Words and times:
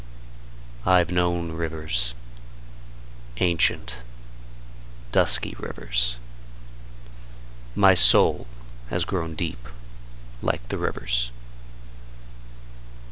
I've 0.83 1.11
known 1.11 1.51
rivers: 1.51 2.15
Ancient, 3.37 3.97
dusky 5.11 5.55
rivers. 5.59 6.15
My 7.75 7.93
soul 7.93 8.47
has 8.89 9.05
grown 9.05 9.35
deep 9.35 9.67
like 10.41 10.67
the 10.69 10.79
rivers. 10.79 11.29